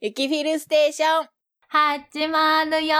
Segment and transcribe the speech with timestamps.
[0.00, 1.28] 雪フィルステーション。
[1.68, 2.98] 始まるよー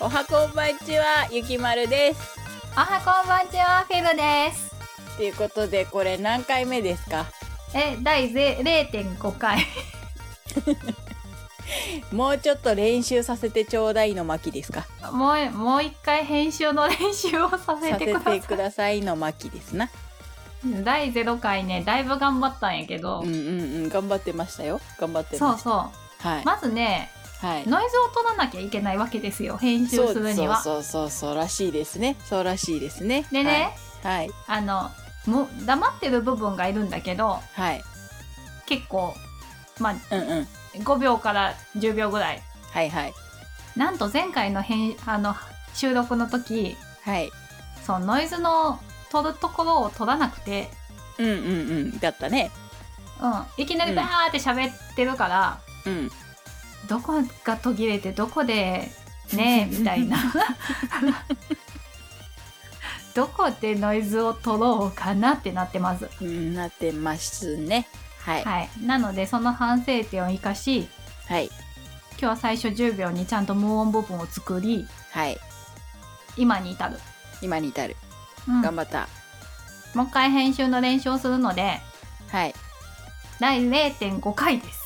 [0.00, 2.20] おはこんばんちは、ゆきまるです。
[2.72, 4.63] おはこんばんちは、フィルです。
[5.16, 7.26] ということで、これ何回目ですか？
[7.74, 9.64] え、第ぜ0.5回。
[12.12, 14.86] もうちょっと練習させてちょうだいの巻ですか？
[15.12, 19.00] もう、もう一回編集の練習をさせてください。
[19.00, 19.88] の巻ですな。
[20.82, 23.36] 第0回ね、だいぶ頑張ったんやけどうん、うんう
[23.86, 24.80] ん、頑張ってましたよ。
[24.98, 25.36] 頑張って。
[25.36, 26.26] そうそう。
[26.26, 26.44] はい。
[26.44, 27.68] まずね、はい。
[27.68, 30.62] ノイズを取らなきゃいけないわけですよ、編集するには。
[30.62, 32.16] そうそうそうそうらしいですね。
[32.24, 33.26] そうらしいですね。
[33.30, 34.30] でね、はい。
[34.46, 34.90] あの、
[35.26, 37.62] も黙ってる部分がいるんだけど、はい。
[37.62, 37.82] はい。
[38.66, 39.14] 結構、
[39.80, 40.46] まあ、うんうん。
[40.82, 42.42] 5秒から10秒ぐらい。
[42.72, 43.14] はいはい。
[43.76, 45.34] なんと前回の編あの
[45.74, 47.30] 収録の時はい。
[47.84, 50.68] そうノイズの取るところを取らなくて、
[51.18, 51.38] うんうんう
[51.96, 51.98] ん。
[51.98, 52.50] だったね。
[53.20, 56.10] うん、いきなりバーって喋ってるから、うん。
[56.88, 58.90] どこが途切れてどこで
[59.32, 60.18] ねえみたいな
[63.14, 67.86] どこでノイズを取ろうかなってなってます、うん、なってますね。
[68.18, 68.44] はい。
[68.44, 70.88] はい、なのでその反省点を生かし
[71.28, 71.46] はい。
[72.12, 75.38] 今日は最初10秒にちゃんと無音部分を作りはい。
[76.36, 76.96] 今に至る、
[77.40, 77.96] 今に至る。
[78.48, 79.08] うん、も頑張った。
[80.02, 81.80] う一回編集の練習をするので
[82.28, 82.54] はい。
[83.38, 84.80] 第0.5回です。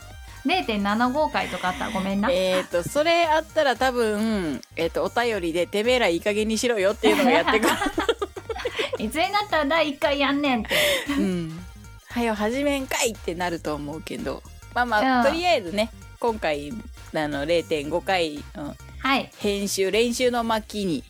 [0.46, 1.86] 0.75回とかあった？
[1.86, 2.30] らごめんな。
[2.30, 7.74] えっ、と、それあったら多分、えっ、と、お便りで、てめえらいい加減にしろよっていうのをやってくる。
[9.04, 10.76] いつになったら第1回やんねんって。
[11.12, 11.64] うん。
[12.08, 14.42] はよ、始めんかいってなると思うけど。
[14.74, 16.70] まあまあ、うんとりあえずね、今回、
[17.14, 19.30] あの、0.5回、うんはい。
[19.38, 21.02] 編集、練習の巻に、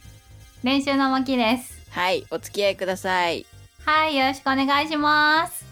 [0.63, 1.81] 練習の巻です。
[1.91, 3.47] はい、お付き合いください。
[3.85, 4.17] はい。
[4.17, 5.70] よろしくお願いします。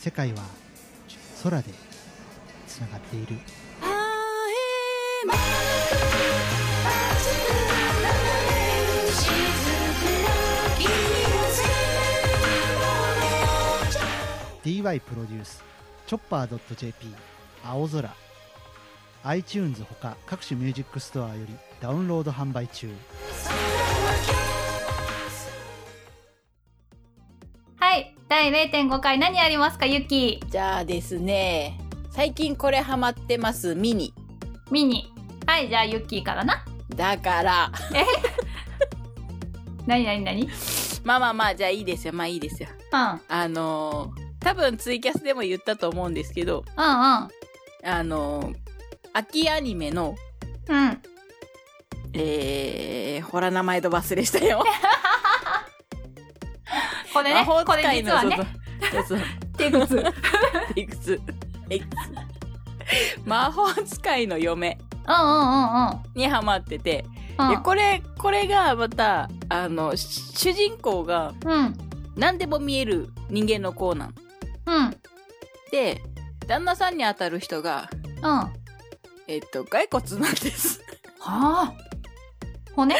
[0.00, 0.38] 世界は
[1.42, 1.74] 空で
[2.66, 3.36] つながっている
[14.64, 15.62] 「DY プロデュース
[16.06, 17.14] チョッパー .jp
[17.62, 18.08] 青空」
[19.24, 22.88] iTunes ほか各種ミュージックストアよりダウンロード販売中。
[28.30, 30.40] 第0.5回何やりますか、ゆき。
[30.48, 31.80] じゃあですね、
[32.12, 34.14] 最近これハマってます、ミニ。
[34.70, 35.12] ミニ。
[35.46, 35.68] はい。
[35.68, 36.64] じゃあ、ゆっきーからな。
[36.94, 37.72] だから、
[39.84, 40.48] なになになにうん。
[41.02, 42.12] まあまあまあ、じゃあいいですよ。
[42.12, 42.68] まあいいですよ。
[42.92, 46.82] うんあのー多分ツイキャスでも言ったと思うんですけど、うん。
[46.84, 47.28] あ
[47.82, 48.56] のー
[49.12, 50.14] 秋アニメの、
[50.68, 51.02] うん。
[52.12, 54.62] えー、ほら名前と忘れしたよ。
[57.20, 58.36] これね、魔法これ使いの、実はね、
[58.92, 59.18] そうそう。
[59.56, 60.04] 手靴。
[60.76, 61.20] いくつ
[61.68, 66.00] いくつ魔法使いの嫁うんうんうんうん。
[66.14, 67.04] にハマってて、
[67.38, 71.74] うんでこれ、これがまた、あの、し主人公がうん。
[72.16, 74.14] 何でも見える人間の子なん。
[74.66, 74.96] うん。
[75.70, 76.02] で、
[76.46, 77.88] 旦那さんに当たる人が、
[78.18, 78.22] うん。
[78.22, 78.50] は
[79.26, 80.80] えっと、骸骨なんです。
[81.22, 81.72] あ。
[82.74, 82.96] 骨？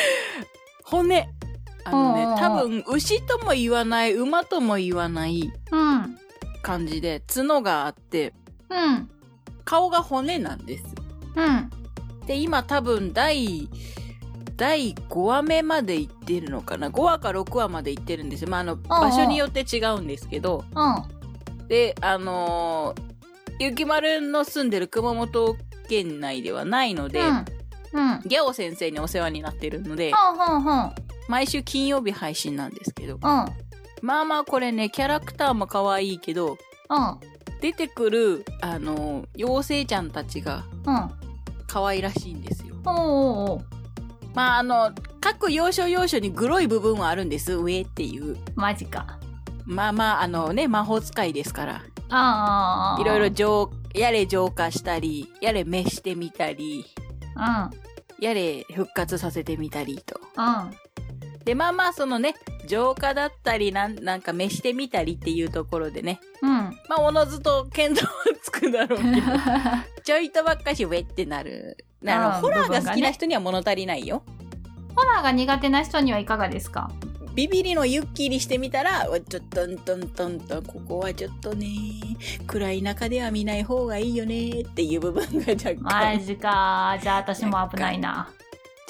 [0.85, 1.29] 骨。
[1.85, 6.19] あのね多分、牛とも言わない、馬とも言わないうん。
[6.63, 8.33] 感じで、角があって、
[8.69, 9.11] うん。
[9.65, 10.85] 顔が骨なんです。
[11.37, 11.71] うん。
[12.27, 13.69] で、今多分、第、
[14.57, 18.51] 第5話目まで行ってるのかな ?5 話か6話まで行ってるんですよ。
[18.51, 21.67] まあ、あの、場所によって違うんですけど、うん。
[21.69, 23.03] で、あのー、
[23.61, 25.57] ゆきまるの住んでる熊本
[25.89, 27.37] 県内ではないので、うん。
[27.37, 27.45] うん。
[28.27, 30.13] ギャオ先生にお世話になってるので。
[31.31, 33.21] 毎週金曜日配信なんですけど、うん。
[33.21, 37.19] まあまあこれね、キャラクターも可愛いけど、うん。
[37.61, 41.11] 出てくる、あのー、妖精ちゃんたちがうん。
[41.69, 42.75] 可愛らしいんですよ。
[42.85, 43.61] おうおうおう
[44.35, 44.91] まああの、
[45.21, 48.37] 各要所要所にグロい部分はあるんです、上っていう。
[48.57, 49.21] マジか。
[49.67, 51.83] まあまあ、あのね、魔法使いですから。
[52.09, 53.01] ああ。
[53.01, 56.87] いろいろ浄、やれ浄化したり、やれ召してみたり、
[57.37, 58.25] うん。
[58.25, 60.21] やれ復活させてみたりと。
[60.37, 60.90] うん。
[61.45, 62.35] で、まあまあ、そのね、
[62.67, 66.49] 浄化だったりなんなんか召してみたりっていうところでねうん。
[66.51, 69.11] まあおのずと見当はつくだろうけど
[70.05, 74.23] ちょいとばっかしウェってなるあのうんホラーが好きな人には物足りないよ、
[74.95, 76.91] ホラーが苦手な人にはいかがですか？
[77.35, 81.67] ビビりのゆっきりしてみたらおちょっとんとんとんとここはちょっとね
[82.47, 86.99] 暗い中では見ない方がいいよねっていう部分が若マ干ジか。
[87.03, 88.29] じゃあ私も危ないな。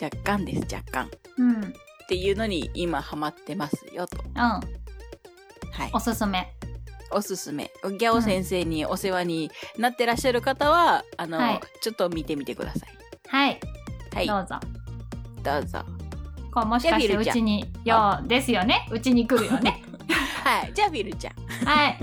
[0.03, 1.75] 若干です若干うん。
[2.11, 2.17] うん。
[2.17, 4.61] っていうのに今ハマってますよとは
[5.87, 6.53] いおすすめ。
[7.13, 12.89] おすすめギャオ先生にお世話になってらっしゃる方は、あの、はいちょっと見てみてください
[13.29, 13.61] はい。
[14.15, 14.57] はいどうぞ。
[15.43, 15.79] どうぞ
[16.53, 18.89] こうもしかしてじゃあフィルちゃんうちに、ようですよね。
[18.91, 19.83] うちに来るよね。
[20.45, 21.35] はいじゃあフィルちゃん
[21.67, 21.99] はい。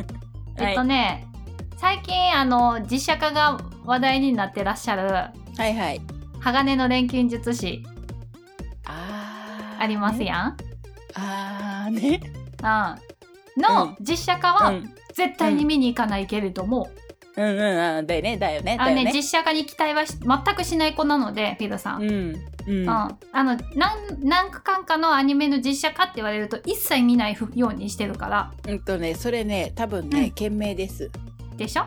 [0.57, 1.27] えっとね、
[1.77, 5.31] 最近あの実写化が話題になってらっしゃるは
[5.67, 6.01] いはい
[6.39, 7.85] 鋼の錬金術師
[9.77, 10.57] あーありますねやん。
[11.15, 12.21] あーね。
[13.57, 13.61] うん。
[13.61, 14.93] の実写化はうん。
[15.13, 16.89] 絶対に見に行かないけれども、
[17.35, 17.97] うんうん。
[17.99, 18.37] うんだよね。
[18.37, 18.77] だよね。
[18.79, 19.11] あのねね。
[19.13, 22.03] 実写化に期待はし全くしない子なのでフィルさん。
[22.03, 22.09] うん。
[22.67, 22.81] うん。
[22.81, 28.53] うん、あの何何巻かのアニメの実写化って言われると一切見ないようにしてるから。
[28.67, 30.31] うんとねそれね多分ね、うん。
[30.31, 31.09] 賢明です。
[31.55, 31.85] でしょ？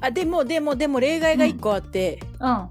[0.00, 2.68] あでもでもでも例外が一個あって、うん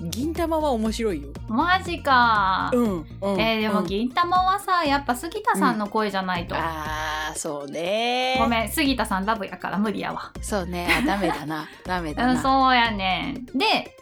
[0.00, 1.28] 銀玉は面白いよ。
[1.48, 3.86] マジか、うん、うんえーでもうん。
[3.86, 8.36] 銀玉はさやっぱ杉田さんの声じゃないと、あーそうね。
[8.38, 10.32] ごめん杉田さんラブやから無理やわ。
[10.40, 10.88] そうね。
[11.02, 11.66] あダメだな。
[11.84, 12.32] ダメだな。
[12.32, 13.58] うんそうやねん。
[13.58, 13.94] で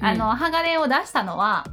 [0.00, 1.66] あの、ハガレンを出したのは、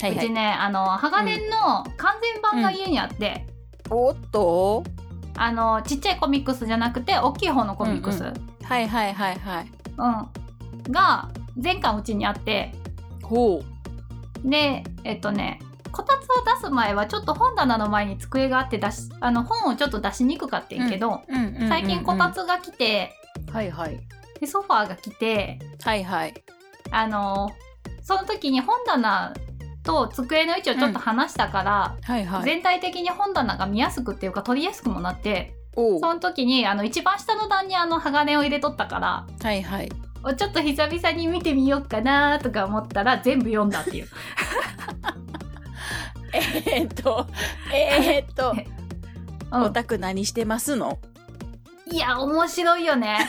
[0.00, 0.26] はいうはい。
[0.26, 3.46] ちねあのハガレンの完全版が家にあって、
[3.90, 4.82] おっと？
[5.36, 8.34] あのちっちゃいコミックスじゃなくて大きい方のコミックス、うん。
[8.66, 9.72] はいはいはいはい。
[9.98, 10.92] うん。
[10.92, 12.74] が全巻うちにあって
[13.28, 13.62] ほ
[14.44, 15.60] でえっとね
[15.92, 21.68] こたつを出す前はちょっと本棚の前に机があって出しあの本をちょっと出しにくかったんけど、う、うんうんうんうん。
[21.68, 23.12] 最近こたつが来て
[23.52, 23.98] はいはい。
[24.40, 26.34] でソファーが来てはいはい。
[26.90, 27.50] あの
[28.02, 29.34] その時に本棚
[29.82, 32.44] と机の位置をちょっと離したから、はいはい。
[32.44, 39.88] 全体的に本棚が見やすくっていうか取りやすくもなってその時にあの一番下の段にあの鋼を入れとったからはいはい
[40.22, 44.08] おちょっと久々に見てみようかなとか思ったら全部読んだっていう。
[46.32, 47.26] えー、っと
[47.72, 48.54] えー、っ と
[49.50, 50.98] うんオタク何してますの？
[51.90, 53.26] いや面白いよね。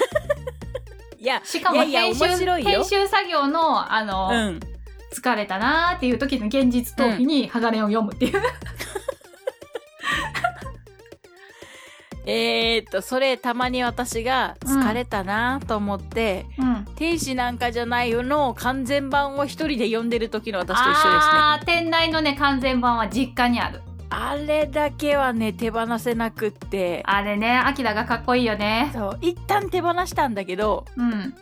[1.20, 4.60] いやしかも編集や面白いよ編集作業のあの、うん
[5.12, 8.42] 疲れたなーっていう時の現実逃避に鋼を読むっていう。
[12.30, 16.86] えー、っとそれたまに私が疲れたなと思って、うん。
[16.96, 23.82] 天使なんかじゃないよの完全版を一人で読んでる時の私と一緒ですねあー店内のね完全版は実家にある。
[24.12, 28.90] あれだけはね手放せなくってあれねアキラがかっこいいよね。
[28.94, 31.36] そう一旦手放したんだけどうん。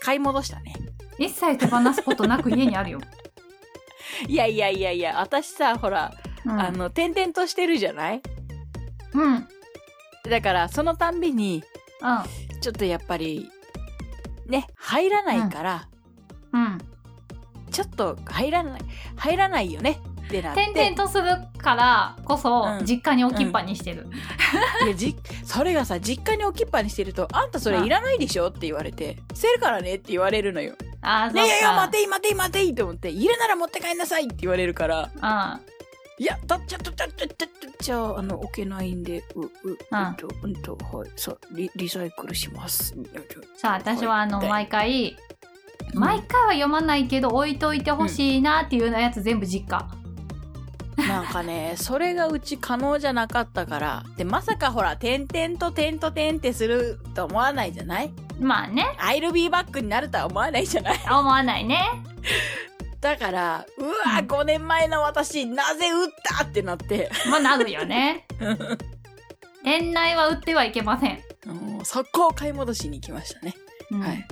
[0.00, 0.74] 買い戻したね
[1.18, 3.00] 一切手放すことなく家にあるよ。
[4.28, 6.12] いやいやいやいや私さほら、
[6.44, 6.60] うん。
[6.60, 8.22] あの転々としてるじゃない？
[9.14, 9.48] うん。
[10.24, 10.30] うん。
[10.30, 11.62] だからそのたんびに
[12.60, 13.50] ちょっとやっぱり
[14.46, 15.88] ね入らないから、
[16.52, 16.78] うん。
[17.70, 18.80] ちょっと入らない
[19.16, 21.24] 入らないよねってなって転々とする
[21.56, 24.06] からこそ、うん実家に置きっぱにしてる。
[24.84, 30.74] いやじそれがさ実家に置きっぱにしてると「あんたそれいらないでしょ?」って言われて「捨てるからね」って言われるのよ。
[31.00, 35.10] あー、ねいやいや待てい待てい待ていと思って「いるなら持って帰んなさい」って言われるから
[36.22, 37.28] 「いやだっちゃっちゃっちゃっちゃっ
[37.80, 40.14] ちゃああの置けないんでうううん。
[40.14, 41.10] とうんとはい。
[41.16, 42.94] さリリサイクルします」
[43.58, 44.48] さあ私はあのはい。
[44.48, 45.16] 毎回
[45.94, 45.98] うん。
[45.98, 49.88] 毎回は読まないけど置いといてほしいなっていうようなやつ全部実家。
[51.08, 58.12] なんかね それがうち可能じゃなかったからでまさかほら点々と点と点ってすると思わないじゃない？
[58.38, 58.94] まあね。
[58.98, 61.00] アイルビーバックになるとは思わないじゃない？
[61.10, 61.80] 思わないね。
[63.02, 68.26] だからうわ、うん5年前の私なぜ打ったってなってまあなるよね。
[69.64, 71.20] 店内は売ってはいけません。
[71.84, 73.54] 速攻買い戻しに行きましたね、
[73.90, 74.26] うんはい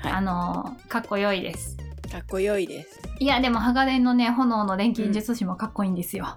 [0.00, 1.76] はいあのーかっこよいです。
[2.10, 6.36] かっこよいですいやでも鋼のね炎の錬金術師もかっこいいんですよ。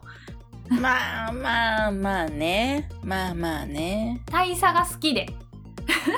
[0.69, 5.27] まあまあまあねまあまあね大佐が好きで。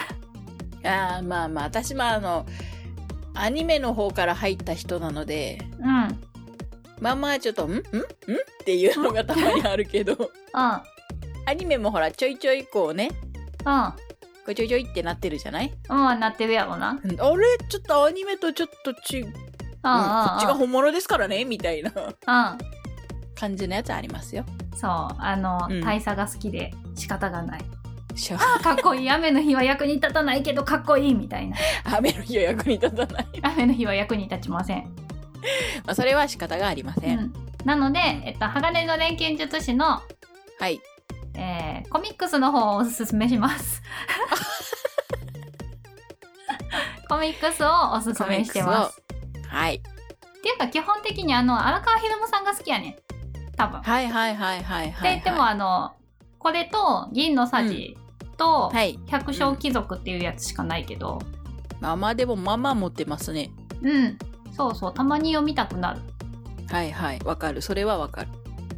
[0.84, 2.46] あーまあまあ私もあの
[3.34, 5.86] アニメの方から入った人なのでうん。
[5.86, 6.24] うん。
[7.00, 7.72] まあまあちょっと「ん？
[7.72, 7.76] ん？
[7.76, 7.84] ん?」っ
[8.66, 10.84] ていうのがたまにあるけどア
[11.56, 13.10] ニメもほらちょいちょいこうね
[13.66, 13.94] うん。
[14.44, 15.72] こうちょいちょいってなってるじゃない？
[15.90, 17.00] うん、なってるやろな。
[17.04, 17.46] うんうんあれ？
[17.70, 21.46] ちょっとアニメとちょっとち、うん、こっちが本物ですからね？
[21.46, 22.06] みたいなうん。
[22.06, 22.58] うん。
[23.36, 24.46] 感じのやつありますよ
[24.76, 27.62] そうあの、うん大佐が好きで仕方がない
[28.22, 28.38] しょ。
[28.38, 29.10] あーかっこいい。
[29.10, 31.58] 雨の日は役に立たないけどかっこいいみたいな。
[31.84, 34.84] 雨の日は役に立たない、 雨の日は役に立ちません、
[35.86, 37.34] まあ、それは仕方がありません、うん、
[37.66, 40.02] なので、えっと、鋼の錬金術師の、
[40.60, 40.80] はい。
[41.34, 43.82] えーコミックスの方をおすすめします。
[47.10, 49.04] コミックスをおすすめしてます。
[49.50, 49.76] はい。
[49.76, 49.82] っ
[50.42, 52.96] ていうか基本的にあの荒川博さんが好きやねん。
[53.58, 55.12] 多分、はいはいはいはいってはい。
[55.12, 55.92] 言ってもあの
[56.40, 57.98] これと銀のさじ
[58.42, 59.00] とはい。
[59.06, 61.22] 百姓貴族っていうやつしかないけど。
[61.80, 63.52] まあまあでもまあまあ持ってますね。
[63.84, 64.18] うん、
[64.52, 64.94] そうそう。
[64.94, 66.00] たまに読みたくなる。
[66.72, 67.20] はいはい。
[67.24, 67.62] わかる。
[67.62, 68.30] それはわかる。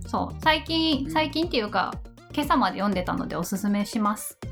[0.06, 0.36] そう。
[0.44, 1.12] 最近うん。
[1.12, 1.94] 最近っていうか
[2.34, 4.38] 今朝まで読んでたのでおすすめします。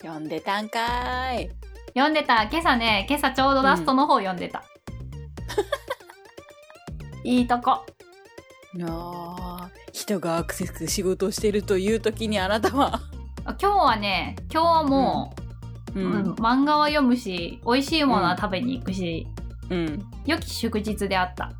[0.00, 1.50] 読んでたんかーい。
[1.88, 2.44] 読んでた。
[2.44, 4.64] 今朝ね今朝ちょうどラストの方読んでた、
[7.24, 7.84] いいとこ
[8.86, 13.00] あー人がアクセス仕事をしてるという時にあなたは。
[13.44, 15.34] 今日はね今日はも
[15.94, 16.32] うう、うん。
[16.34, 19.26] 漫画は読むし美味しいものは食べに行くし、
[19.70, 21.52] うん、良き祝日であった。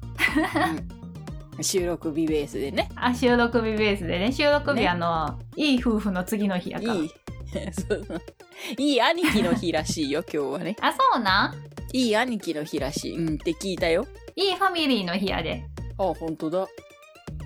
[1.57, 1.65] うん。
[1.65, 2.91] 収録日ベースでね。
[2.97, 4.33] あ収録日ベースでね。
[4.33, 4.89] 収録日、ね。
[4.89, 6.95] あのいい夫婦の次の日やから。
[6.95, 7.11] いい。
[8.77, 10.77] いい兄貴の日らしいよ 今日はね。
[10.81, 11.97] あそうなん？
[11.97, 13.17] いい兄貴の日らしい。
[13.17, 14.07] うんって聞いたよ。
[14.37, 15.65] いいファミリーの日やで。
[15.99, 16.69] あ本当だ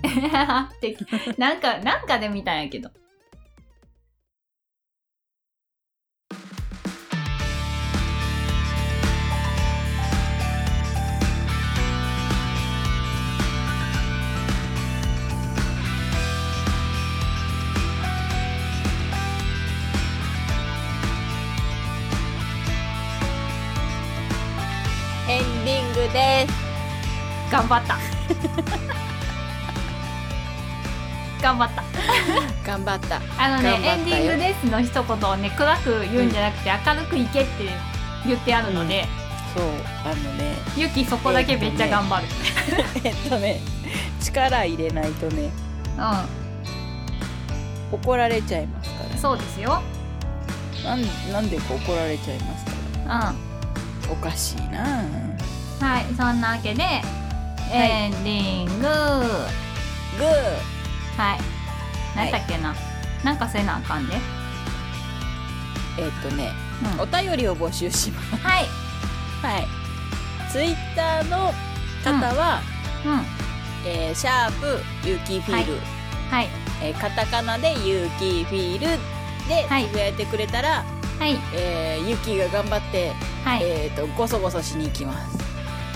[1.37, 2.89] なんかなんかで見たんやけど。
[25.29, 26.53] エンディングです。
[27.49, 27.97] 頑張った
[31.43, 31.83] 頑張った。
[32.65, 33.21] 頑張った。
[33.37, 37.67] あのねエンディングですの一言をね暗く言うんじゃなくて、明るくいけって
[38.25, 39.05] 言ってあるので、
[39.53, 39.65] そう
[40.05, 40.55] あのね。
[40.77, 42.27] ゆきそこだけめっちゃ頑張る、
[43.03, 43.59] えっとね
[44.23, 45.49] 力入れないとね
[47.91, 49.81] 怒られちゃいますかうんそうですよ。
[50.85, 52.71] らなんなんでこう怒られちゃいますか
[53.01, 53.07] うん。
[53.09, 53.33] ら
[54.09, 55.03] おかしいな。
[55.79, 56.83] はいそんなわけで、
[57.71, 58.87] エンディング。
[60.17, 60.25] グ
[61.17, 61.39] はい。
[62.15, 62.75] 何だっけな、
[63.23, 64.17] なんかせなあかんで、ー
[65.99, 66.51] えっとね
[66.95, 67.01] うん。
[67.01, 68.35] お便りを募集します。
[68.37, 68.65] はい。
[69.41, 69.67] はい。
[70.51, 71.53] ツイッターの
[72.03, 72.61] 方は、
[73.05, 73.89] うん。
[73.89, 75.73] えーシャープゆきフィル、
[76.29, 76.47] はい。
[76.81, 78.79] えーカタカナでゆきフィル
[79.47, 79.87] ではい。
[79.87, 80.83] つぶやいてくれたら、
[81.19, 81.37] はい。
[81.53, 83.11] えーゆきが頑張って、
[83.43, 85.37] はい、えー、とごそごそしに行きます。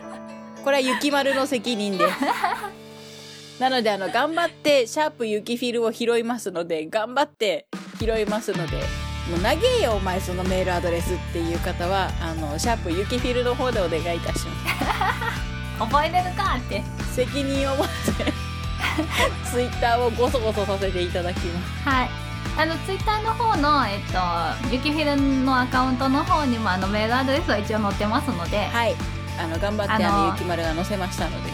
[0.64, 2.18] これはゆきまるの責任です。
[3.62, 7.68] なのであの頑張ってシャープゆきフィルを拾いますので頑張って
[8.06, 8.78] 拾いますので
[9.30, 14.46] もう長えよお前そのメールアドレスっていう方はあのシャープゆきフィルの方でお願いいたし
[15.78, 16.82] ま 覚えれるかって。
[17.10, 17.92] す責任を持って
[19.50, 21.88] ツイッターをごそごそさせていただきます。
[21.88, 22.10] はい。
[22.56, 24.18] あのツイッターの方のえっと
[24.70, 28.94] ゆきフィルのアカウントの方にもあのメールアドレスは一応載ってますので、はい。
[29.38, 31.52] あの頑張ってあのゆきまるが載せましたので。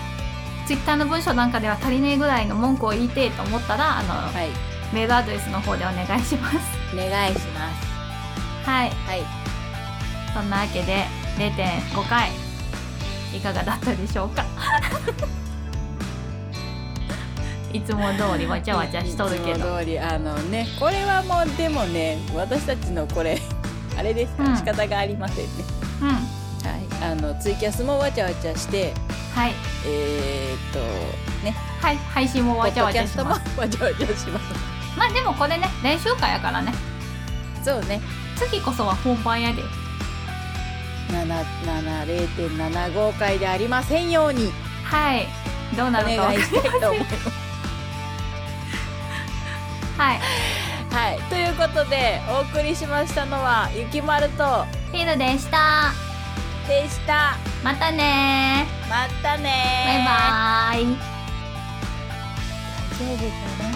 [0.66, 6.56] ツイッターの文章なんかでは足りないぐらいの文句を言いてえと思ったらあの、はいメールアドレスの方でお願いします。
[6.94, 7.70] お願いしま
[8.64, 8.68] す。
[8.68, 8.90] はい。
[8.90, 9.22] はい。
[10.34, 11.04] そんなわけで
[11.36, 12.30] 0.5回
[13.36, 14.44] いかがだったでしょうか？
[17.72, 23.38] いつも通りわちゃわちゃしとるけいつども通りあのねこれはもうでもね私たちのこれ
[23.98, 24.42] あれですか？
[24.44, 24.56] ら、うん。
[24.56, 25.50] 仕方がありませんね。
[26.00, 26.08] うん。
[26.08, 26.18] はい。
[27.12, 28.94] あのツイキャスもわちゃわちゃして
[29.34, 29.54] はい。
[29.86, 30.78] えー、っと
[31.44, 31.54] ね。
[31.82, 31.98] はい。
[32.14, 36.74] 配信もポわちゃわちッドキャストもゃしますわちゃわちゃしますまあでもこれね練習会やからね。
[37.62, 38.00] そうね。
[38.36, 39.62] 次こそは本番やで。
[41.10, 44.52] 770.75回でありませんように。
[44.84, 45.26] はい。
[45.76, 47.16] どうおなるか願いしたいと思います
[49.98, 50.20] はい。
[50.90, 51.18] はい。
[51.28, 55.92] ということでお送りしましたのはゆきまるとフィルでした。
[56.66, 57.36] でした。
[57.62, 58.66] またね。
[58.88, 60.02] またね
[60.74, 60.96] バイバーイ。
[62.98, 63.67] 大丈夫かな？